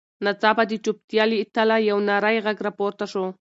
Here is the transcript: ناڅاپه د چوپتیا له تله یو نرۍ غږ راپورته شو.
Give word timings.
ناڅاپه 0.25 0.63
د 0.67 0.71
چوپتیا 0.85 1.23
له 1.29 1.35
تله 1.55 1.75
یو 1.89 1.97
نرۍ 2.09 2.37
غږ 2.45 2.57
راپورته 2.67 3.05
شو. 3.11 3.23